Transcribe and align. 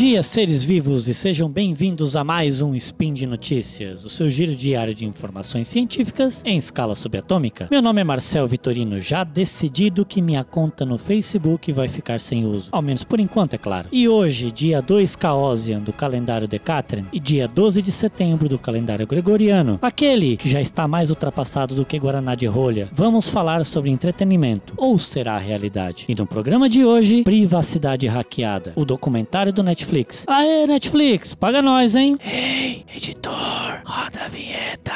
dia, 0.00 0.22
seres 0.22 0.64
vivos, 0.64 1.06
e 1.08 1.12
sejam 1.12 1.46
bem-vindos 1.46 2.16
a 2.16 2.24
mais 2.24 2.62
um 2.62 2.74
Spin 2.74 3.12
de 3.12 3.26
Notícias, 3.26 4.02
o 4.02 4.08
seu 4.08 4.30
giro 4.30 4.56
diário 4.56 4.94
de 4.94 5.04
informações 5.04 5.68
científicas 5.68 6.42
em 6.46 6.56
escala 6.56 6.94
subatômica. 6.94 7.68
Meu 7.70 7.82
nome 7.82 8.00
é 8.00 8.04
Marcel 8.04 8.46
Vitorino, 8.46 8.98
já 8.98 9.24
decidido 9.24 10.06
que 10.06 10.22
minha 10.22 10.42
conta 10.42 10.86
no 10.86 10.96
Facebook 10.96 11.70
vai 11.70 11.86
ficar 11.86 12.18
sem 12.18 12.46
uso, 12.46 12.70
ao 12.72 12.80
menos 12.80 13.04
por 13.04 13.20
enquanto, 13.20 13.52
é 13.52 13.58
claro. 13.58 13.90
E 13.92 14.08
hoje, 14.08 14.50
dia 14.50 14.80
2 14.80 15.16
Caosian 15.16 15.80
do 15.80 15.92
calendário 15.92 16.48
Decatrin 16.48 17.04
e 17.12 17.20
dia 17.20 17.46
12 17.46 17.82
de 17.82 17.92
setembro 17.92 18.48
do 18.48 18.58
calendário 18.58 19.06
Gregoriano, 19.06 19.78
aquele 19.82 20.38
que 20.38 20.48
já 20.48 20.62
está 20.62 20.88
mais 20.88 21.10
ultrapassado 21.10 21.74
do 21.74 21.84
que 21.84 21.98
Guaraná 21.98 22.34
de 22.34 22.46
rolha, 22.46 22.88
vamos 22.90 23.28
falar 23.28 23.66
sobre 23.66 23.90
entretenimento, 23.90 24.72
ou 24.78 24.96
será 24.96 25.34
a 25.34 25.38
realidade. 25.38 26.06
E 26.08 26.14
no 26.14 26.24
programa 26.24 26.70
de 26.70 26.86
hoje, 26.86 27.22
privacidade 27.22 28.06
hackeada, 28.06 28.72
o 28.74 28.86
documentário 28.86 29.52
do 29.52 29.62
Netflix. 29.62 29.89
Aê, 30.28 30.66
Netflix, 30.68 31.34
paga 31.34 31.60
nós, 31.60 31.96
hein? 31.96 32.16
Ei, 32.24 32.84
editor, 32.94 33.82
roda 33.84 34.20
a 34.24 34.28
vinheta. 34.28 34.92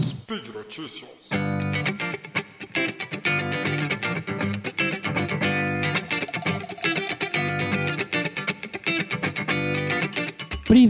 Speed 0.00 0.48
Notícias. 0.54 1.10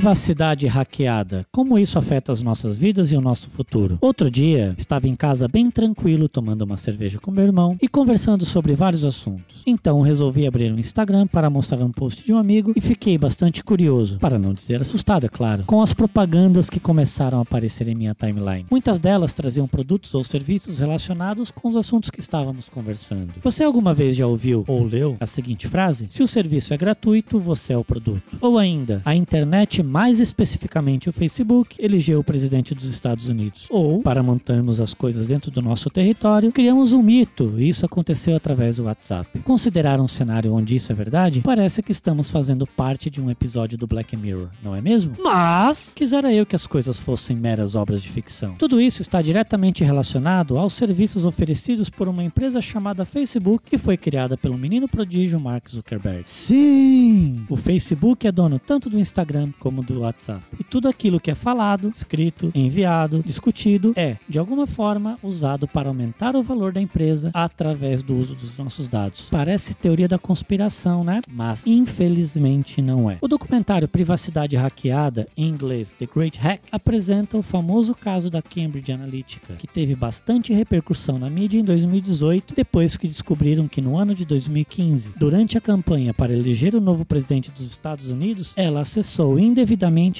Privacidade 0.07 0.69
hackeada. 0.69 1.45
Como 1.51 1.77
isso 1.77 1.99
afeta 1.99 2.31
as 2.31 2.41
nossas 2.41 2.79
vidas 2.79 3.11
e 3.11 3.17
o 3.17 3.21
nosso 3.21 3.51
futuro? 3.51 3.99
Outro 4.01 4.31
dia, 4.31 4.73
estava 4.79 5.09
em 5.09 5.17
casa 5.17 5.49
bem 5.49 5.69
tranquilo, 5.69 6.29
tomando 6.29 6.63
uma 6.63 6.77
cerveja 6.77 7.19
com 7.19 7.33
meu 7.33 7.43
irmão 7.43 7.77
e 7.83 7.89
conversando 7.89 8.45
sobre 8.45 8.73
vários 8.73 9.05
assuntos. 9.05 9.65
Então, 9.67 10.01
resolvi 10.03 10.47
abrir 10.47 10.73
um 10.73 10.79
Instagram 10.79 11.27
para 11.27 11.51
mostrar 11.51 11.83
um 11.83 11.91
post 11.91 12.25
de 12.25 12.33
um 12.33 12.39
amigo 12.39 12.73
e 12.77 12.81
fiquei 12.81 13.19
bastante 13.19 13.65
curioso, 13.65 14.21
para 14.21 14.39
não 14.39 14.55
dizer 14.55 14.81
assustado, 14.81 15.27
é 15.27 15.29
claro, 15.29 15.65
com 15.67 15.83
as 15.83 15.93
propagandas 15.93 16.71
que 16.71 16.79
começaram 16.79 17.41
a 17.41 17.43
aparecer 17.43 17.89
em 17.89 17.97
minha 17.97 18.15
timeline. 18.15 18.67
Muitas 18.71 19.01
delas 19.01 19.33
traziam 19.33 19.67
produtos 19.67 20.15
ou 20.15 20.23
serviços 20.23 20.79
relacionados 20.79 21.51
com 21.51 21.69
os 21.69 21.75
assuntos 21.75 22.11
que 22.11 22.21
estávamos 22.21 22.69
conversando. 22.69 23.33
Você 23.43 23.65
alguma 23.65 23.93
vez 23.93 24.15
já 24.15 24.29
ouviu 24.29 24.63
ou 24.69 24.85
leu 24.85 25.17
a 25.19 25.27
seguinte 25.27 25.67
frase? 25.67 26.07
Se 26.11 26.23
o 26.23 26.29
serviço 26.29 26.73
é 26.73 26.77
gratuito, 26.77 27.41
você 27.41 27.73
é 27.73 27.77
o 27.77 27.83
produto. 27.83 28.39
Ou 28.41 28.57
ainda, 28.57 29.03
a 29.05 29.13
internet 29.13 29.83
mais 29.97 30.21
especificamente 30.21 31.09
o 31.09 31.13
Facebook, 31.13 31.75
elegeu 31.81 32.21
o 32.21 32.23
presidente 32.23 32.75
dos 32.75 32.85
Estados 32.85 33.31
Unidos. 33.31 33.67
Ou, 33.71 34.03
para 34.03 34.23
mantermos 34.23 34.79
as 34.79 34.93
coisas 34.93 35.29
dentro 35.29 35.51
do 35.51 35.63
nosso 35.63 35.89
território, 35.89 36.53
criamos 36.53 36.93
um 36.93 37.03
mito, 37.03 37.55
e 37.57 37.71
isso 37.71 37.87
aconteceu 37.87 38.37
através 38.37 38.77
do 38.77 38.85
WhatsApp. 38.85 39.39
Considerar 39.39 39.99
um 39.99 40.07
cenário 40.07 40.53
onde 40.53 40.77
isso 40.77 40.93
é 40.93 40.95
verdade? 40.95 41.41
Parece 41.41 41.83
que 41.83 41.93
estamos 41.93 42.31
fazendo 42.31 42.67
parte 42.67 43.09
de 43.09 43.23
um 43.23 43.31
episódio 43.31 43.79
do 43.79 43.87
Black 43.87 44.15
Mirror, 44.19 44.49
não 44.63 44.77
é 44.77 44.83
mesmo? 44.83 45.15
Mas, 45.19 45.95
quisera 45.97 46.31
eu 46.31 46.45
que 46.45 46.55
as 46.55 46.67
coisas 46.67 46.99
fossem 46.99 47.35
meras 47.35 47.75
obras 47.75 48.03
de 48.03 48.11
ficção. 48.11 48.55
Tudo 48.59 48.79
isso 48.79 49.01
está 49.01 49.23
diretamente 49.23 49.83
relacionado 49.83 50.59
aos 50.59 50.75
serviços 50.75 51.25
oferecidos 51.25 51.89
por 51.89 52.07
uma 52.07 52.23
empresa 52.23 52.61
chamada 52.61 53.07
Facebook, 53.07 53.65
que 53.71 53.79
foi 53.79 53.97
criada 53.97 54.37
pelo 54.37 54.59
menino 54.59 54.87
prodígio 54.87 55.41
Mark 55.41 55.71
Zuckerberg. 55.71 56.29
Sim! 56.29 57.47
O 57.49 57.57
Facebook 57.57 58.27
é 58.27 58.31
dono 58.31 58.59
tanto 58.59 58.91
do 58.91 59.01
Instagram 59.01 59.53
como 59.59 59.76
do 59.83 60.01
WhatsApp. 60.01 60.43
E 60.59 60.65
tudo 60.65 60.89
aquilo 60.89 61.21
que 61.21 61.31
é 61.31 61.35
falado, 61.35 61.89
escrito, 61.89 62.51
enviado, 62.55 63.23
discutido 63.25 63.93
é, 63.97 64.17
de 64.29 64.39
alguma 64.39 64.67
forma, 64.67 65.19
usado 65.23 65.67
para 65.67 65.89
aumentar 65.89 66.37
o 66.37 66.43
valor 66.43 66.73
da 66.73 66.81
empresa 66.81 67.31
através 67.33 68.03
do 68.03 68.15
uso 68.15 68.35
dos 68.35 68.57
nossos 68.57 68.89
dados. 68.89 69.29
Parece 69.31 69.75
teoria 69.75 70.09
da 70.09 70.19
conspiração, 70.19 71.05
né? 71.05 71.21
Mas 71.31 71.67
infelizmente 71.67 72.81
não 72.81 73.11
é. 73.11 73.19
O 73.21 73.29
documentário 73.29 73.89
Privacidade 73.89 74.57
Hackeada, 74.57 75.29
em 75.37 75.49
inglês 75.49 75.95
The 75.99 76.07
Great 76.07 76.39
Hack, 76.39 76.63
apresenta 76.71 77.37
o 77.37 77.43
famoso 77.43 77.95
caso 77.95 78.31
da 78.31 78.43
Cambridge 78.43 78.93
Analytica, 78.93 79.55
que 79.55 79.67
teve 79.67 79.95
bastante 79.95 80.53
repercussão 80.53 81.19
na 81.19 81.31
mídia 81.31 81.59
em 81.59 81.65
2018, 81.65 82.55
depois 82.55 82.97
que 82.97 83.09
descobriram 83.09 83.69
que 83.69 83.81
no 83.81 83.97
ano 83.97 84.15
de 84.15 84.25
2015, 84.25 85.13
durante 85.19 85.57
a 85.57 85.61
campanha 85.61 86.13
para 86.13 86.33
eleger 86.33 86.75
o 86.75 86.81
novo 86.81 87.05
presidente 87.05 87.51
dos 87.51 87.67
Estados 87.67 88.09
Unidos, 88.09 88.53
ela 88.57 88.81
acessou 88.81 89.39
indevidamente 89.39 89.66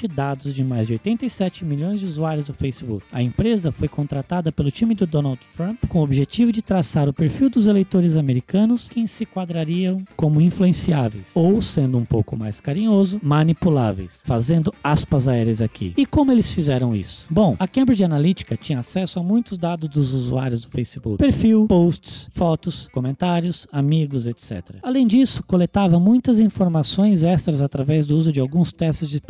dados 0.07 0.53
de 0.53 0.63
mais 0.63 0.87
de 0.87 0.93
87 0.93 1.63
milhões 1.63 1.99
de 1.99 2.07
usuários 2.07 2.43
do 2.43 2.53
Facebook. 2.53 3.05
A 3.11 3.21
empresa 3.21 3.71
foi 3.71 3.87
contratada 3.87 4.51
pelo 4.51 4.71
time 4.71 4.95
do 4.95 5.05
Donald 5.05 5.39
Trump 5.55 5.77
com 5.87 5.99
o 5.99 6.03
objetivo 6.03 6.51
de 6.51 6.61
traçar 6.61 7.07
o 7.07 7.13
perfil 7.13 7.49
dos 7.49 7.67
eleitores 7.67 8.15
americanos 8.15 8.89
que 8.89 9.07
se 9.07 9.25
quadrariam 9.25 10.03
como 10.15 10.41
influenciáveis, 10.41 11.31
ou, 11.35 11.61
sendo 11.61 11.97
um 11.97 12.05
pouco 12.05 12.35
mais 12.35 12.59
carinhoso, 12.59 13.19
manipuláveis, 13.21 14.23
fazendo 14.25 14.73
aspas 14.83 15.27
aéreas 15.27 15.61
aqui. 15.61 15.93
E 15.95 16.05
como 16.05 16.31
eles 16.31 16.51
fizeram 16.51 16.95
isso? 16.95 17.27
Bom, 17.29 17.55
a 17.59 17.67
Cambridge 17.67 18.03
Analytica 18.03 18.57
tinha 18.57 18.79
acesso 18.79 19.19
a 19.19 19.23
muitos 19.23 19.57
dados 19.57 19.87
dos 19.87 20.13
usuários 20.13 20.61
do 20.61 20.69
Facebook: 20.69 21.19
perfil, 21.19 21.67
posts, 21.67 22.27
fotos, 22.33 22.89
comentários, 22.91 23.67
amigos, 23.71 24.25
etc. 24.25 24.77
Além 24.81 25.05
disso, 25.05 25.43
coletava 25.45 25.99
muitas 25.99 26.39
informações 26.39 27.23
extras 27.23 27.61
através 27.61 28.07
do 28.07 28.17
uso 28.17 28.31
de 28.31 28.39
alguns 28.39 28.73
testes 28.73 29.09
de. 29.09 29.21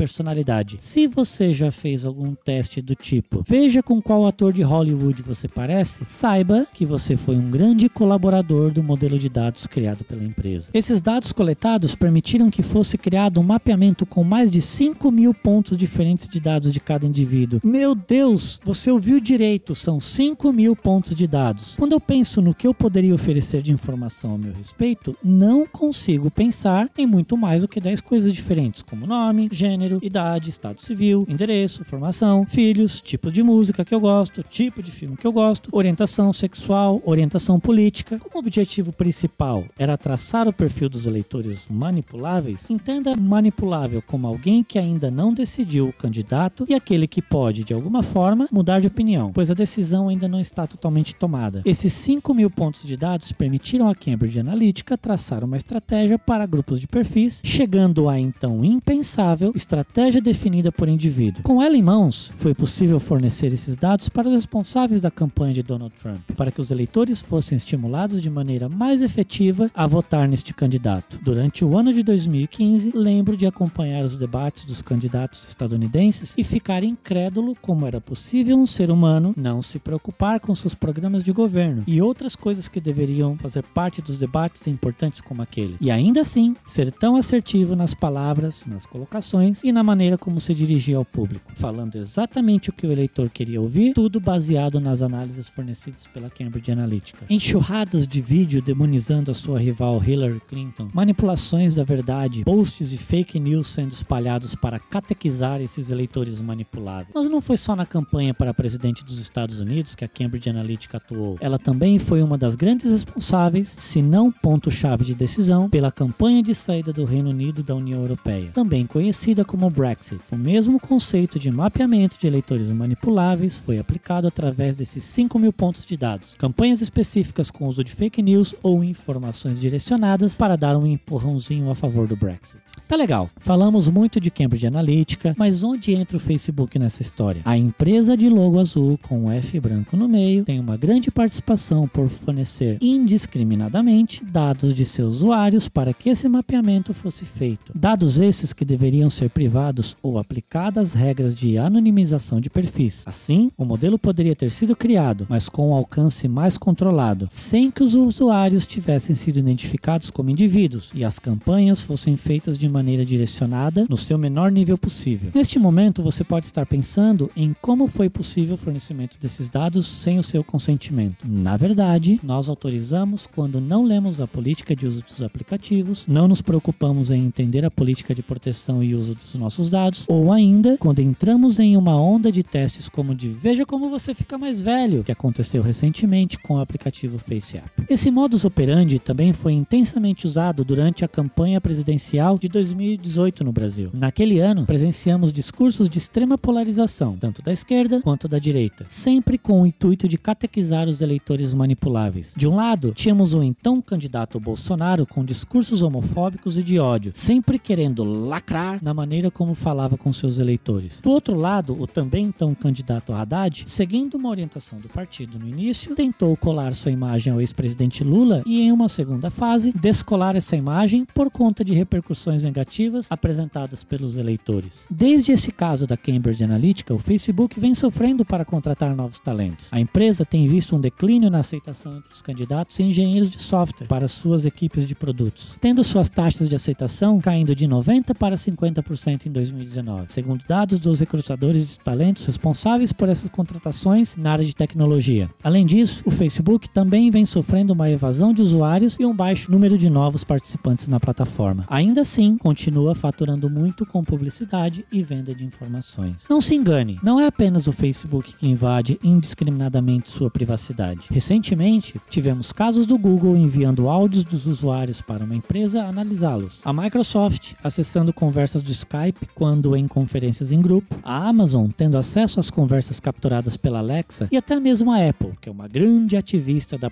Se 0.79 1.07
você 1.07 1.51
já 1.51 1.71
fez 1.71 2.05
algum 2.05 2.33
teste 2.33 2.81
do 2.81 2.95
tipo, 2.95 3.43
veja 3.47 3.81
com 3.83 4.01
qual 4.01 4.25
ator 4.25 4.53
de 4.53 4.61
Hollywood 4.61 5.21
você 5.21 5.47
parece, 5.47 6.03
saiba 6.07 6.67
que 6.73 6.85
você 6.85 7.15
foi 7.15 7.35
um 7.35 7.49
grande 7.49 7.89
colaborador 7.89 8.71
do 8.71 8.83
modelo 8.83 9.17
de 9.17 9.29
dados 9.29 9.67
criado 9.67 10.03
pela 10.03 10.23
empresa. 10.23 10.69
Esses 10.73 11.01
dados 11.01 11.31
coletados 11.31 11.95
permitiram 11.95 12.49
que 12.49 12.63
fosse 12.63 12.97
criado 12.97 13.39
um 13.39 13.43
mapeamento 13.43 14.05
com 14.05 14.23
mais 14.23 14.49
de 14.49 14.61
5 14.61 15.11
mil 15.11 15.33
pontos 15.33 15.77
diferentes 15.77 16.29
de 16.29 16.39
dados 16.39 16.71
de 16.71 16.79
cada 16.79 17.05
indivíduo. 17.05 17.59
Meu 17.63 17.95
Deus, 17.95 18.59
você 18.63 18.91
ouviu 18.91 19.19
direito, 19.19 19.75
são 19.75 19.99
5 19.99 20.51
mil 20.53 20.75
pontos 20.75 21.15
de 21.15 21.27
dados. 21.27 21.75
Quando 21.77 21.93
eu 21.93 21.99
penso 21.99 22.41
no 22.41 22.53
que 22.53 22.67
eu 22.67 22.73
poderia 22.73 23.13
oferecer 23.13 23.61
de 23.61 23.71
informação 23.71 24.35
a 24.35 24.37
meu 24.37 24.53
respeito, 24.53 25.15
não 25.23 25.65
consigo 25.65 26.29
pensar 26.29 26.89
em 26.97 27.05
muito 27.05 27.35
mais 27.37 27.61
do 27.61 27.67
que 27.67 27.79
10 27.79 28.01
coisas 28.01 28.33
diferentes, 28.33 28.81
como 28.81 29.07
nome, 29.07 29.49
gênero, 29.51 29.96
idade, 30.01 30.49
estado 30.49 30.81
civil, 30.81 31.25
endereço, 31.27 31.83
formação, 31.83 32.45
filhos, 32.45 33.01
tipo 33.01 33.31
de 33.31 33.43
música 33.43 33.83
que 33.83 33.93
eu 33.93 33.99
gosto, 33.99 34.43
tipo 34.43 34.81
de 34.81 34.91
filme 34.91 35.17
que 35.17 35.25
eu 35.25 35.31
gosto, 35.31 35.69
orientação 35.71 36.31
sexual, 36.31 37.01
orientação 37.05 37.59
política. 37.59 38.19
Como 38.19 38.39
objetivo 38.39 38.91
principal 38.91 39.63
era 39.77 39.97
traçar 39.97 40.47
o 40.47 40.53
perfil 40.53 40.89
dos 40.89 41.05
eleitores 41.05 41.65
manipuláveis, 41.69 42.69
entenda 42.69 43.15
manipulável 43.15 44.01
como 44.01 44.27
alguém 44.27 44.63
que 44.63 44.77
ainda 44.77 45.09
não 45.09 45.33
decidiu 45.33 45.89
o 45.89 45.93
candidato 45.93 46.65
e 46.69 46.73
aquele 46.73 47.07
que 47.07 47.21
pode, 47.21 47.63
de 47.63 47.73
alguma 47.73 48.03
forma, 48.03 48.47
mudar 48.51 48.79
de 48.79 48.87
opinião, 48.87 49.31
pois 49.33 49.49
a 49.49 49.53
decisão 49.53 50.09
ainda 50.09 50.27
não 50.27 50.39
está 50.39 50.67
totalmente 50.67 51.15
tomada. 51.15 51.61
Esses 51.65 51.93
5 51.93 52.33
mil 52.33 52.49
pontos 52.49 52.83
de 52.83 52.95
dados 52.95 53.31
permitiram 53.31 53.89
à 53.89 53.95
Cambridge 53.95 54.39
Analytica 54.39 54.97
traçar 54.97 55.43
uma 55.43 55.57
estratégia 55.57 56.19
para 56.19 56.45
grupos 56.45 56.79
de 56.79 56.87
perfis, 56.87 57.41
chegando 57.43 58.09
a 58.09 58.19
então 58.19 58.63
impensável 58.63 59.51
estratégia 59.55 59.86
definida 60.21 60.71
por 60.71 60.87
indivíduo. 60.87 61.43
Com 61.43 61.61
ela 61.61 61.75
em 61.75 61.81
mãos, 61.81 62.31
foi 62.37 62.53
possível 62.53 62.99
fornecer 62.99 63.51
esses 63.53 63.75
dados 63.75 64.09
para 64.09 64.27
os 64.27 64.33
responsáveis 64.33 65.01
da 65.01 65.09
campanha 65.09 65.53
de 65.53 65.63
Donald 65.63 65.93
Trump, 65.95 66.21
para 66.35 66.51
que 66.51 66.61
os 66.61 66.71
eleitores 66.71 67.21
fossem 67.21 67.55
estimulados 67.55 68.21
de 68.21 68.29
maneira 68.29 68.69
mais 68.69 69.01
efetiva 69.01 69.71
a 69.73 69.87
votar 69.87 70.27
neste 70.27 70.53
candidato. 70.53 71.19
Durante 71.23 71.65
o 71.65 71.77
ano 71.77 71.91
de 71.91 72.03
2015, 72.03 72.91
lembro 72.93 73.35
de 73.35 73.47
acompanhar 73.47 74.03
os 74.03 74.17
debates 74.17 74.65
dos 74.65 74.81
candidatos 74.81 75.47
estadunidenses 75.47 76.33
e 76.37 76.43
ficar 76.43 76.83
incrédulo 76.83 77.55
como 77.61 77.85
era 77.85 77.99
possível 77.99 78.57
um 78.57 78.65
ser 78.65 78.91
humano 78.91 79.33
não 79.35 79.61
se 79.61 79.79
preocupar 79.79 80.39
com 80.39 80.53
seus 80.53 80.75
programas 80.75 81.23
de 81.23 81.31
governo 81.31 81.83
e 81.87 82.01
outras 82.01 82.35
coisas 82.35 82.67
que 82.67 82.79
deveriam 82.79 83.35
fazer 83.37 83.63
parte 83.63 84.01
dos 84.01 84.17
debates 84.17 84.67
importantes 84.67 85.21
como 85.21 85.41
aquele. 85.41 85.75
E 85.81 85.89
ainda 85.89 86.21
assim, 86.21 86.55
ser 86.65 86.91
tão 86.91 87.15
assertivo 87.15 87.75
nas 87.75 87.93
palavras, 87.93 88.63
nas 88.65 88.85
colocações 88.85 89.63
e 89.63 89.71
na 89.77 89.83
maneira 89.83 90.17
como 90.17 90.41
se 90.41 90.55
dirigia 90.55 90.97
ao 90.97 91.05
público, 91.05 91.51
falando 91.53 91.97
exatamente 91.97 92.71
o 92.71 92.73
que 92.73 92.87
o 92.87 92.91
eleitor 92.91 93.29
queria 93.29 93.61
ouvir, 93.61 93.93
tudo 93.93 94.19
baseado 94.19 94.79
nas 94.79 95.03
análises 95.03 95.47
fornecidas 95.47 96.07
pela 96.11 96.31
Cambridge 96.31 96.71
Analytica. 96.71 97.27
Enxurradas 97.29 98.07
de 98.07 98.19
vídeo 98.19 98.59
demonizando 98.59 99.29
a 99.29 99.35
sua 99.35 99.59
rival 99.59 100.03
Hillary 100.03 100.41
Clinton, 100.47 100.89
manipulações 100.91 101.75
da 101.75 101.83
verdade, 101.83 102.43
posts 102.43 102.91
e 102.91 102.97
fake 102.97 103.39
news 103.39 103.67
sendo 103.67 103.91
espalhados 103.91 104.55
para 104.55 104.79
catequizar 104.79 105.61
esses 105.61 105.91
eleitores 105.91 106.41
manipuláveis. 106.41 107.13
Mas 107.13 107.29
não 107.29 107.39
foi 107.39 107.55
só 107.55 107.75
na 107.75 107.85
campanha 107.85 108.33
para 108.33 108.55
presidente 108.55 109.05
dos 109.05 109.19
Estados 109.19 109.59
Unidos 109.59 109.93
que 109.93 110.03
a 110.03 110.07
Cambridge 110.07 110.49
Analytica 110.49 110.97
atuou. 110.97 111.37
Ela 111.39 111.59
também 111.59 111.99
foi 111.99 112.23
uma 112.23 112.35
das 112.35 112.55
grandes 112.55 112.89
responsáveis, 112.89 113.75
se 113.77 114.01
não 114.01 114.31
ponto-chave 114.31 115.05
de 115.05 115.13
decisão, 115.13 115.69
pela 115.69 115.91
campanha 115.91 116.41
de 116.41 116.55
saída 116.55 116.91
do 116.91 117.05
Reino 117.05 117.29
Unido 117.29 117.61
da 117.61 117.75
União 117.75 118.01
Europeia, 118.01 118.49
também 118.55 118.83
conhecida 118.87 119.45
como 119.67 119.69
Brexit. 119.69 120.21
O 120.31 120.37
mesmo 120.37 120.79
conceito 120.79 121.37
de 121.37 121.51
mapeamento 121.51 122.17
de 122.17 122.27
eleitores 122.27 122.69
manipuláveis 122.69 123.57
foi 123.57 123.77
aplicado 123.77 124.27
através 124.27 124.77
desses 124.77 125.03
5 125.03 125.37
mil 125.37 125.51
pontos 125.51 125.85
de 125.85 125.97
dados. 125.97 126.35
Campanhas 126.35 126.81
específicas 126.81 127.51
com 127.51 127.67
uso 127.67 127.83
de 127.83 127.93
fake 127.93 128.21
news 128.21 128.55
ou 128.63 128.83
informações 128.83 129.59
direcionadas 129.59 130.37
para 130.37 130.55
dar 130.55 130.77
um 130.77 130.87
empurrãozinho 130.87 131.69
a 131.69 131.75
favor 131.75 132.07
do 132.07 132.15
Brexit. 132.15 132.61
Tá 132.87 132.95
legal. 132.95 133.27
Falamos 133.41 133.89
muito 133.89 134.17
de 134.17 134.31
Cambridge 134.31 134.65
Analytica, 134.65 135.35
mas 135.37 135.61
onde 135.61 135.93
entra 135.93 136.15
o 136.15 136.21
Facebook 136.21 136.79
nessa 136.79 137.01
história? 137.01 137.41
A 137.43 137.57
empresa 137.57 138.15
de 138.15 138.29
logo 138.29 138.61
azul 138.61 138.97
com 139.01 139.25
o 139.25 139.31
F 139.31 139.59
branco 139.59 139.97
no 139.97 140.07
meio 140.07 140.45
tem 140.45 140.57
uma 140.57 140.77
grande 140.77 141.11
participação 141.11 141.85
por 141.85 142.07
fornecer 142.07 142.77
indiscriminadamente 142.79 144.23
dados 144.23 144.73
de 144.73 144.85
seus 144.85 145.15
usuários 145.15 145.67
para 145.67 145.93
que 145.93 146.09
esse 146.09 146.29
mapeamento 146.29 146.93
fosse 146.93 147.25
feito. 147.25 147.73
Dados 147.75 148.17
esses 148.17 148.53
que 148.53 148.63
deveriam 148.63 149.09
ser 149.09 149.29
privados 149.31 149.97
ou 150.01 150.17
aplicadas 150.17 150.93
regras 150.93 151.35
de 151.35 151.57
anonimização 151.57 152.39
de 152.39 152.49
perfis. 152.49 153.03
Assim, 153.05 153.51
o 153.57 153.65
modelo 153.65 153.99
poderia 153.99 154.35
ter 154.35 154.49
sido 154.49 154.77
criado, 154.77 155.25
mas 155.27 155.49
com 155.49 155.71
um 155.71 155.73
alcance 155.73 156.25
mais 156.29 156.57
controlado, 156.57 157.27
sem 157.29 157.69
que 157.69 157.83
os 157.83 157.95
usuários 157.95 158.65
tivessem 158.65 159.13
sido 159.13 159.39
identificados 159.39 160.09
como 160.09 160.29
indivíduos 160.29 160.89
e 160.95 161.03
as 161.03 161.19
campanhas 161.19 161.81
fossem 161.81 162.15
feitas 162.15 162.57
de 162.57 162.76
maneira 162.77 163.03
direcionada 163.03 163.85
no 163.89 163.97
seu 163.97 164.17
menor 164.17 164.51
nível 164.51 164.77
possível. 164.77 165.31
Neste 165.33 165.57
momento, 165.57 166.03
você 166.03 166.23
pode 166.23 166.45
estar 166.45 166.65
pensando 166.65 167.31
em 167.35 167.55
como 167.59 167.87
foi 167.87 168.07
possível 168.07 168.53
o 168.53 168.57
fornecimento 168.57 169.17
desses 169.19 169.49
dados 169.49 169.87
sem 169.87 170.19
o 170.19 170.23
seu 170.23 170.43
consentimento. 170.43 171.25
Na 171.27 171.57
verdade, 171.57 172.19
nós 172.23 172.47
autorizamos 172.47 173.27
quando 173.33 173.59
não 173.59 173.83
lemos 173.83 174.21
a 174.21 174.27
política 174.27 174.75
de 174.75 174.85
uso 174.85 175.03
dos 175.03 175.23
aplicativos, 175.23 176.07
não 176.07 176.27
nos 176.27 176.41
preocupamos 176.41 177.09
em 177.09 177.25
entender 177.25 177.65
a 177.65 177.71
política 177.71 178.13
de 178.13 178.21
proteção 178.21 178.83
e 178.83 178.93
uso 178.93 179.15
dos 179.15 179.33
nossos 179.33 179.69
dados, 179.69 180.05
ou 180.07 180.31
ainda 180.31 180.77
quando 180.77 180.99
entramos 180.99 181.59
em 181.59 181.75
uma 181.75 181.99
onda 181.99 182.31
de 182.31 182.43
testes 182.43 182.87
como 182.87 183.15
de 183.15 183.29
veja 183.29 183.65
como 183.65 183.89
você 183.89 184.13
fica 184.13 184.37
mais 184.37 184.61
velho, 184.61 185.03
que 185.03 185.11
aconteceu 185.11 185.63
recentemente 185.63 186.37
com 186.37 186.55
o 186.55 186.59
aplicativo 186.59 187.17
FaceApp. 187.17 187.76
Esse 187.89 188.11
modus 188.11 188.43
operandi 188.43 188.99
também 188.99 189.31
foi 189.31 189.53
intensamente 189.53 190.27
usado 190.27 190.65
durante 190.65 191.05
a 191.05 191.07
campanha 191.07 191.61
presidencial 191.61 192.37
de 192.37 192.49
2018 192.49 193.45
no 193.45 193.53
Brasil. 193.53 193.91
Naquele 193.93 194.41
ano, 194.41 194.65
presenciamos 194.65 195.31
discursos 195.31 195.87
de 195.87 195.97
extrema 195.97 196.37
polarização, 196.37 197.15
tanto 197.17 197.41
da 197.41 197.53
esquerda 197.53 198.01
quanto 198.01 198.27
da 198.27 198.39
direita, 198.39 198.83
sempre 198.89 199.37
com 199.37 199.61
o 199.61 199.65
intuito 199.65 200.05
de 200.05 200.17
catequizar 200.17 200.89
os 200.89 200.99
eleitores 200.99 201.53
manipuláveis. 201.53 202.33
De 202.35 202.45
um 202.45 202.57
lado, 202.57 202.91
tínhamos 202.91 203.33
o 203.33 203.41
então 203.41 203.81
candidato 203.81 204.37
Bolsonaro 204.37 205.05
com 205.05 205.23
discursos 205.23 205.81
homofóbicos 205.81 206.57
e 206.57 206.63
de 206.63 206.77
ódio, 206.79 207.13
sempre 207.15 207.57
querendo 207.57 208.03
lacrar 208.03 208.83
na 208.83 208.93
maneira 208.93 209.31
como 209.31 209.55
falava 209.55 209.95
com 209.95 210.11
seus 210.11 210.39
eleitores. 210.39 210.99
Do 210.99 211.11
outro 211.11 211.35
lado, 211.35 211.81
o 211.81 211.87
também 211.87 212.25
então 212.25 212.53
candidato 212.53 213.13
Haddad, 213.13 213.63
seguindo 213.65 214.15
uma 214.15 214.29
orientação 214.29 214.77
do 214.77 214.89
partido 214.89 215.39
no 215.39 215.47
início, 215.47 215.95
tentou 215.95 216.35
colar 216.35 216.73
sua 216.73 216.91
imagem 216.91 217.31
ao 217.31 217.39
ex-presidente 217.39 217.76
Lula 218.03 218.43
e, 218.45 218.61
em 218.61 218.71
uma 218.71 218.89
segunda 218.89 219.29
fase, 219.29 219.73
descolar 219.73 220.35
essa 220.35 220.55
imagem 220.55 221.05
por 221.13 221.29
conta 221.29 221.63
de 221.63 221.73
repercussões 221.73 222.43
negativas 222.43 223.07
apresentadas 223.09 223.83
pelos 223.83 224.17
eleitores. 224.17 224.85
Desde 224.89 225.31
esse 225.31 225.51
caso 225.51 225.85
da 225.85 225.97
Cambridge 225.97 226.43
Analytica, 226.43 226.93
o 226.93 226.99
Facebook 226.99 227.59
vem 227.59 227.73
sofrendo 227.73 228.25
para 228.25 228.45
contratar 228.45 228.95
novos 228.95 229.19
talentos. 229.19 229.67
A 229.71 229.79
empresa 229.79 230.25
tem 230.25 230.47
visto 230.47 230.75
um 230.75 230.79
declínio 230.79 231.29
na 231.29 231.39
aceitação 231.39 231.93
entre 231.97 232.13
os 232.13 232.21
candidatos 232.21 232.79
e 232.79 232.83
engenheiros 232.83 233.29
de 233.29 233.41
software 233.41 233.87
para 233.87 234.07
suas 234.07 234.45
equipes 234.45 234.87
de 234.87 234.95
produtos, 234.95 235.57
tendo 235.61 235.83
suas 235.83 236.09
taxas 236.09 236.49
de 236.49 236.55
aceitação 236.55 237.19
caindo 237.19 237.55
de 237.55 237.67
90% 237.67 238.15
para 238.15 238.35
50% 238.35 239.25
em 239.25 239.31
2019, 239.31 240.05
segundo 240.09 240.43
dados 240.47 240.79
dos 240.79 240.99
recrutadores 240.99 241.67
de 241.67 241.79
talentos 241.79 242.25
responsáveis 242.25 242.91
por 242.91 243.09
essas 243.09 243.29
contratações 243.29 244.15
na 244.15 244.31
área 244.31 244.45
de 244.45 244.55
tecnologia. 244.55 245.29
Além 245.43 245.65
disso, 245.65 246.01
o 246.05 246.11
Facebook 246.11 246.69
também 246.69 247.09
vem 247.09 247.25
sofrendo 247.25 247.66
uma 247.73 247.89
evasão 247.89 248.33
de 248.33 248.41
usuários 248.41 248.97
e 248.99 249.05
um 249.05 249.15
baixo 249.15 249.51
número 249.51 249.77
de 249.77 249.89
novos 249.89 250.23
participantes 250.23 250.87
na 250.87 250.99
plataforma. 250.99 251.65
Ainda 251.67 252.01
assim, 252.01 252.37
continua 252.37 252.93
faturando 252.95 253.49
muito 253.49 253.85
com 253.85 254.03
publicidade 254.03 254.85
e 254.91 255.01
venda 255.03 255.33
de 255.33 255.45
informações. 255.45 256.25
Não 256.29 256.41
se 256.41 256.55
engane, 256.55 256.99
não 257.03 257.19
é 257.19 257.27
apenas 257.27 257.67
o 257.67 257.71
Facebook 257.71 258.33
que 258.35 258.47
invade 258.47 258.99
indiscriminadamente 259.03 260.09
sua 260.09 260.29
privacidade. 260.29 261.07
Recentemente, 261.09 261.99
tivemos 262.09 262.51
casos 262.51 262.85
do 262.85 262.97
Google 262.97 263.35
enviando 263.35 263.89
áudios 263.89 264.23
dos 264.23 264.45
usuários 264.45 265.01
para 265.01 265.23
uma 265.23 265.35
empresa 265.35 265.83
analisá-los. 265.83 266.61
A 266.63 266.73
Microsoft 266.73 267.53
acessando 267.63 268.13
conversas 268.13 268.61
do 268.61 268.71
Skype 268.71 269.27
quando 269.35 269.75
em 269.75 269.87
conferências 269.87 270.51
em 270.51 270.61
grupo. 270.61 270.95
A 271.03 271.27
Amazon 271.27 271.69
tendo 271.69 271.97
acesso 271.97 272.39
às 272.39 272.49
conversas 272.49 272.99
capturadas 272.99 273.57
pela 273.57 273.79
Alexa 273.79 274.27
e 274.31 274.37
até 274.37 274.59
mesmo 274.59 274.91
a 274.91 275.07
Apple, 275.07 275.33
que 275.41 275.49
é 275.49 275.51
uma 275.51 275.67
grande 275.67 276.17
ativista 276.17 276.77
da 276.77 276.89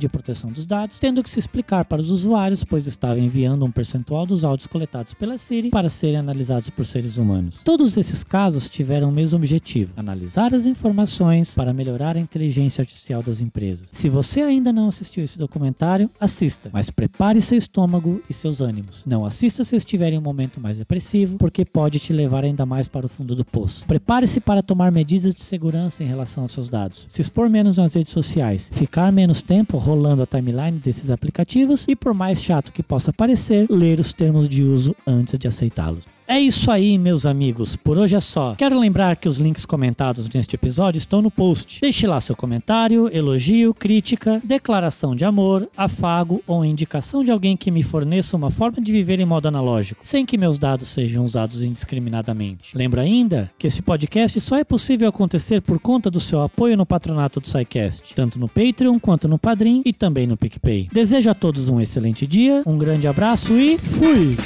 privacidade 0.00 0.06
e 0.06 0.08
proteção 0.08 0.50
dos 0.50 0.64
dados, 0.64 0.98
tendo 0.98 1.22
que 1.22 1.28
se 1.28 1.38
explicar 1.38 1.84
para 1.84 2.00
os 2.00 2.10
usuários, 2.10 2.64
pois 2.64 2.86
estava 2.86 3.20
enviando 3.20 3.64
um 3.64 3.70
percentual 3.70 4.24
dos 4.24 4.44
áudios 4.44 4.66
coletados 4.66 5.12
pela 5.14 5.36
Siri 5.36 5.70
para 5.70 5.88
serem 5.88 6.18
analisados 6.18 6.70
por 6.70 6.86
seres 6.86 7.16
humanos. 7.16 7.62
Todos 7.64 7.96
esses 7.96 8.24
casos 8.24 8.68
tiveram 8.68 9.08
o 9.08 9.12
mesmo 9.12 9.36
objetivo: 9.36 9.92
analisar 9.96 10.54
as 10.54 10.66
informações 10.66 11.54
para 11.54 11.72
melhorar 11.72 12.16
a 12.16 12.20
inteligência 12.20 12.82
artificial 12.82 13.22
das 13.22 13.40
empresas. 13.40 13.88
Se 13.92 14.08
você 14.08 14.40
ainda 14.40 14.72
não 14.72 14.88
assistiu 14.88 15.24
esse 15.24 15.38
documentário, 15.38 16.10
assista, 16.18 16.70
mas 16.72 16.90
prepare 16.90 17.40
seu 17.42 17.58
estômago 17.58 18.22
e 18.28 18.34
seus 18.34 18.60
ânimos. 18.60 19.04
Não 19.04 19.24
assista 19.24 19.64
se 19.64 19.76
estiver 19.76 20.12
em 20.12 20.18
um 20.18 20.22
momento 20.22 20.60
mais 20.60 20.78
depressivo, 20.78 21.36
porque 21.36 21.64
pode 21.64 21.98
te 21.98 22.12
levar 22.12 22.44
ainda 22.44 22.64
mais 22.64 22.88
para 22.88 23.06
o 23.06 23.08
fundo 23.08 23.34
do 23.34 23.44
poço. 23.44 23.84
Prepare-se 23.86 24.40
para 24.40 24.62
tomar 24.62 24.90
medidas 24.92 25.34
de 25.34 25.40
segurança 25.40 26.02
em 26.02 26.06
relação 26.06 26.44
aos 26.44 26.52
seus 26.52 26.68
dados, 26.68 27.06
se 27.08 27.20
expor 27.20 27.48
menos 27.48 27.76
nas 27.76 27.94
redes 27.94 28.12
sociais, 28.12 28.70
ficar 28.72 29.10
menos 29.12 29.42
tempo 29.42 29.76
rolando 29.90 30.22
a 30.22 30.26
timeline 30.26 30.78
desses 30.78 31.10
aplicativos 31.10 31.84
e, 31.88 31.96
por 31.96 32.14
mais 32.14 32.40
chato 32.40 32.70
que 32.70 32.82
possa 32.82 33.12
parecer, 33.12 33.66
ler 33.68 33.98
os 33.98 34.12
termos 34.12 34.48
de 34.48 34.62
uso 34.62 34.94
antes 35.04 35.36
de 35.36 35.48
aceitá-los. 35.48 36.04
É 36.30 36.38
isso 36.38 36.70
aí, 36.70 36.96
meus 36.96 37.26
amigos. 37.26 37.74
Por 37.74 37.98
hoje 37.98 38.14
é 38.14 38.20
só. 38.20 38.54
Quero 38.54 38.78
lembrar 38.78 39.16
que 39.16 39.28
os 39.28 39.38
links 39.38 39.64
comentados 39.64 40.28
neste 40.28 40.54
episódio 40.54 40.96
estão 40.96 41.20
no 41.20 41.28
post. 41.28 41.80
Deixe 41.80 42.06
lá 42.06 42.20
seu 42.20 42.36
comentário, 42.36 43.10
elogio, 43.12 43.74
crítica, 43.74 44.40
declaração 44.44 45.16
de 45.16 45.24
amor, 45.24 45.68
afago 45.76 46.40
ou 46.46 46.64
indicação 46.64 47.24
de 47.24 47.32
alguém 47.32 47.56
que 47.56 47.72
me 47.72 47.82
forneça 47.82 48.36
uma 48.36 48.48
forma 48.48 48.80
de 48.80 48.92
viver 48.92 49.18
em 49.18 49.24
modo 49.24 49.48
analógico, 49.48 50.02
sem 50.04 50.24
que 50.24 50.38
meus 50.38 50.56
dados 50.56 50.86
sejam 50.86 51.24
usados 51.24 51.64
indiscriminadamente. 51.64 52.78
Lembro 52.78 53.00
ainda 53.00 53.50
que 53.58 53.66
esse 53.66 53.82
podcast 53.82 54.38
só 54.38 54.56
é 54.56 54.62
possível 54.62 55.08
acontecer 55.08 55.60
por 55.60 55.80
conta 55.80 56.12
do 56.12 56.20
seu 56.20 56.42
apoio 56.42 56.76
no 56.76 56.86
patronato 56.86 57.40
do 57.40 57.48
SciCast, 57.48 58.14
tanto 58.14 58.38
no 58.38 58.48
Patreon 58.48 59.00
quanto 59.00 59.26
no 59.26 59.36
Padrim 59.36 59.82
e 59.84 59.92
também 59.92 60.28
no 60.28 60.36
PicPay. 60.36 60.90
Desejo 60.92 61.28
a 61.28 61.34
todos 61.34 61.68
um 61.68 61.80
excelente 61.80 62.24
dia, 62.24 62.62
um 62.64 62.78
grande 62.78 63.08
abraço 63.08 63.52
e 63.58 63.76
fui! 63.78 64.36